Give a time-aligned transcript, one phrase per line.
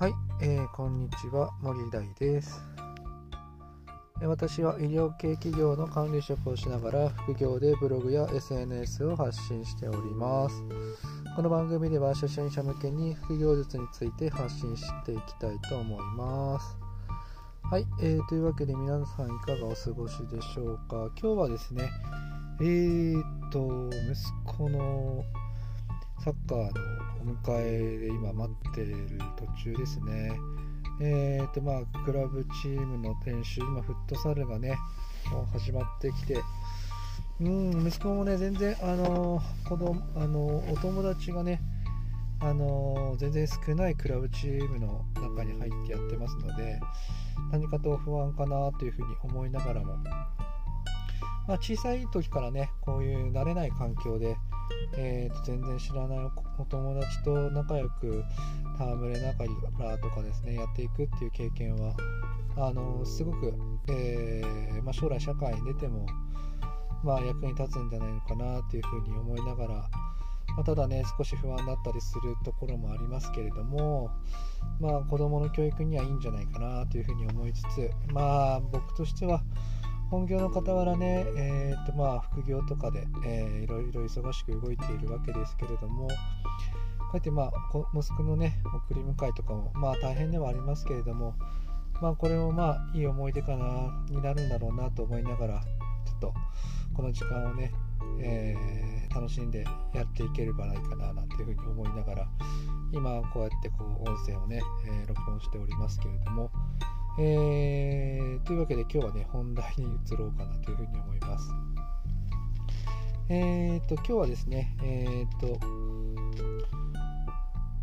[0.00, 2.58] はい、えー、こんにちは森大です。
[4.22, 10.64] 私は医療系企業の管理職をしながら副業でブログや SNS を発信しております。
[11.36, 16.78] この番組では初心者向けに副業術について発信していきたいと思います。
[17.64, 21.10] はい、えー、というわけで皆さんいかがお過ごしでしょうか。
[21.20, 21.90] 今日はですね
[22.62, 25.22] えーと息子の
[26.22, 26.66] サッカーの
[27.22, 30.32] お迎えで今待ってる途中ですね。
[31.00, 34.76] えーとまあ、クラブチームの練習、今、フットサルがね、
[35.32, 36.42] もう始まってきて、
[37.40, 41.62] うん、息子もね、全然、あの子供あのお友達がね、
[42.40, 46.80] あの全然少ないクラブチームの中に入ってやってますので、
[47.50, 49.96] 何かと不安かなというふうに思いながらも、
[51.48, 54.36] まあ、小さい時からね、こういう慣れない環境で、
[54.96, 56.18] えー、と全然知らない
[56.58, 58.24] お友達と仲良く
[58.78, 59.44] 戯れなが
[59.90, 61.94] らとかですねやっていくっていう経験は
[62.56, 63.54] あのすごく、
[63.88, 66.06] えー、まあ、将来社会に出ても、
[67.04, 69.90] まあ、役に立つんじゃないのかなっていうふうに思いながら、ま
[70.60, 74.10] あ、ただね少し不安だったりするところもありますけれども、
[74.80, 79.42] まあ、子どもの教育にはいいんじゃないかなというふうに思いつつまあ僕としては
[80.10, 86.14] 本業の傍らね、えーとまあ、副業とかで、えー、いろいろ忙しく動いているわけですけれども、こ
[87.14, 87.52] うやって、まあ、
[87.94, 91.36] 息子のね、送り迎えとかも、まあ、大変ではありますけれども、
[92.02, 95.60] まあ、これもまあ、いい思い出かな、になるんだろうなと思いながら、
[96.04, 96.34] ちょっと、
[96.92, 97.72] この時間をね、
[98.18, 99.64] えー、楽しんで
[99.94, 102.28] やっていければないかな、なんていうふうに思いながら、
[102.90, 106.50] 今、こうやってこう、音声をね、えー、録音しておりますけれども、
[107.22, 111.50] えー、というわけで今日はね、本題に移ろうかなというふうに思います。
[113.28, 115.60] えーと、今日はですね、えーと、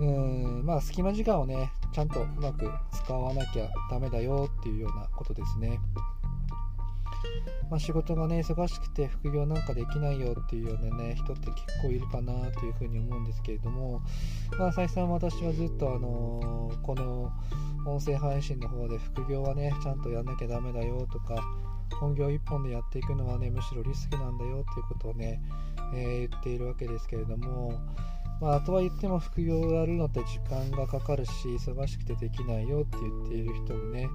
[0.00, 5.78] うん、まあ、隙間時間をね、ちゃんとうまく使わなきゃダメだよっていうようなことですね。
[7.70, 14.02] まあ、仕事がね、忙しくて副業なんかできないよっていうようなね、人って結構いるかなというふうに思うんですけれども、
[14.58, 17.30] まあ、再三私はずっとあの、この
[17.86, 21.42] 音声配信の方で副業はね、ちゃんとやんなきゃダメだよとか、
[22.00, 25.42] 本業1本でやっていくのはね、むしろリスクなんだよっていうことをね、
[25.94, 27.72] えー、言っているわけですけれども、
[28.40, 34.08] まあ、とは言っても副業をやるのって時間がかかるし、忙しくてできないよって言っている人もね、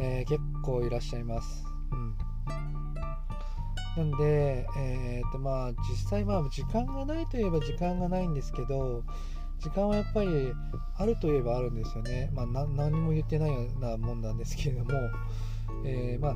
[0.00, 1.64] えー、結構いらっしゃいます。
[1.92, 2.31] うん
[3.96, 9.02] なんで、えーとまあ、実際、まあ、時間がないといえば時間がないんですけど、
[9.60, 10.52] 時間はやっぱり
[10.96, 12.30] あるといえばあるんですよね。
[12.32, 14.92] まあ、何も言ってないようなもんなんですけれども、
[15.84, 16.34] えー、まあ、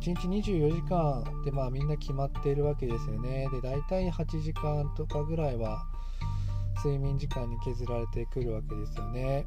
[0.00, 3.48] 1日24時間で、まあ、みんな決まっているわけですよね。
[3.52, 5.86] で、大体8時間とかぐらいは
[6.84, 9.46] 睡眠時間に削られてくるわけですよね。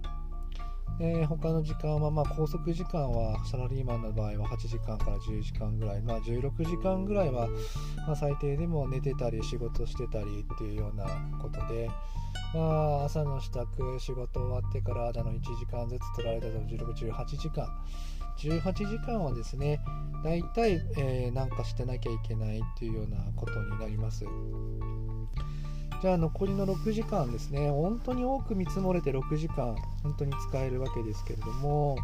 [1.00, 7.48] で他の時間は、まあ、拘束時間はサラリーマンの場合は8時間から10時間ぐらい、まあ、16時間ぐらいは、
[8.08, 11.06] まあ、最低でも寝てたり仕事してたりっていうような
[11.40, 11.90] ことで、
[12.54, 17.68] まあ、朝の支度仕事終わってからだの1時間ずつ取られたの16、18時間
[18.38, 19.82] 18時間はですね
[20.24, 24.26] 大体、えー、なんかしてなきゃいけないっていうようなことになります。
[26.02, 31.98] じゃあ残りの6時間ですね、本当に多く見積もれて6時間、本当に使えるわけですけれども、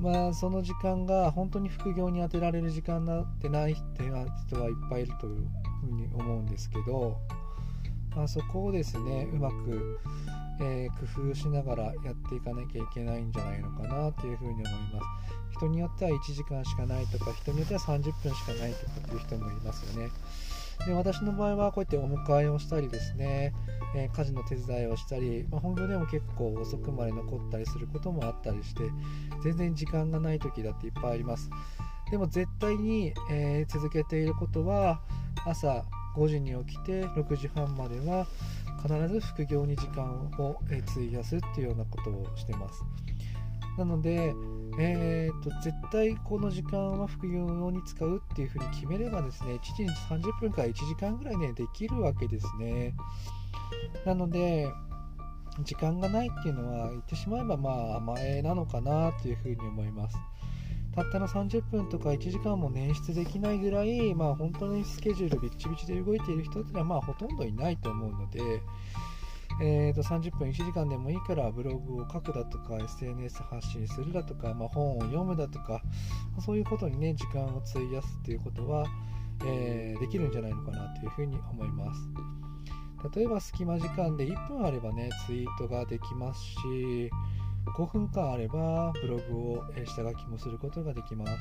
[0.00, 4.04] まあ、その時間が本当に副業に充てられる時間になってない人
[4.58, 5.48] はいっぱいいるという
[5.82, 7.18] ふうに思うんですけど、
[8.22, 10.00] あ、そこをですね、うまく、
[10.60, 15.06] えー、工夫しながらやっていかなきゃいけないんじゃないのかなというふうに思います。
[15.56, 20.10] 人によっては1時間しかないとか、人によっては30分しかないとかっていう人もいますよね。
[20.86, 23.54] で私の場合はこうやってお迎えをしたりですね、
[23.96, 28.82] えー、家事の手伝いをしたり、まあ、本業でも結構遅くまで残ったりすることもあったりして
[29.42, 31.48] 全然時間がない時だっていっぱいあります
[32.10, 35.00] でも絶対に、えー、続けていることは
[35.46, 35.84] 朝
[36.16, 38.26] 5時に起きて6時半までは
[38.82, 40.04] 必ず副業に時間
[40.38, 42.84] を費やすっていうようなことをしてます
[43.76, 44.32] なので、
[44.78, 52.94] えーと、絶対この時間は副業用に使うっていうふうに決めればですね、1日30分から1時間ぐらいね、できるわけですね。
[54.06, 54.72] なので、
[55.62, 60.16] 時間がないっていうのは言ってしまえばまあ甘えなのかなっていうふうに思います。
[60.94, 68.40] たったの30分とか1時間も捻出できないぐらい、まあ、本当にスケジュールビッチビチで動いている人っていうのはまあほとんどいないと思うので、
[69.60, 75.82] えー、と30分1時間でもいいからブログを書くだとか SNS 発信するだとか、まあ、本を読むだとか
[76.44, 78.86] そういうことにね時間を費やすっていうことは、
[79.44, 82.00] えー、できるんじゃないのかなというふうに思います。
[83.14, 87.10] 例えば隙間時間で1分あればねツイートができますし
[87.66, 91.32] 5分間あればブログを下書きもすることができます。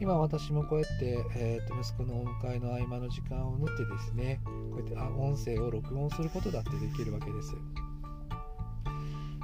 [0.00, 7.56] 今私もこうやって、えー、と息子のお迎えの合間の時間を縫ってですねこうやってあ音声を録音することだってできるわけです。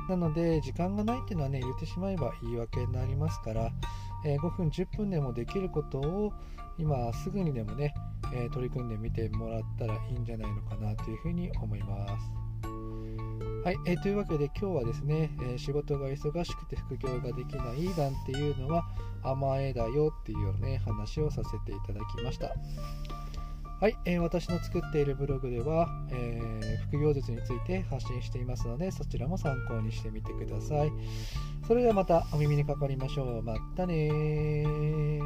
[0.08, 3.70] なので時間がないっていうのはね言ってしまえば言い訳になりますから、
[4.24, 6.32] えー、5分10分でもできることを
[6.78, 7.94] 今すぐにでもね、
[8.32, 12.44] えー、取り組んでみてもらったらいいんじゃないのかなというふうに思います。
[13.64, 18.84] はい、えー、というわけで今日はですね、えー、仕事が忙しくて副業ができないなんていうのは
[19.22, 22.52] 甘えだよっていうような、ね、話をさせていただきました。
[23.80, 26.38] はい、えー、私の作っているブログでは、え
[26.90, 30.92] 副業術について発信していますのでそちらも参考にしてみてください。
[31.66, 33.42] それではまたお耳にかかりましょう。
[33.42, 35.20] またね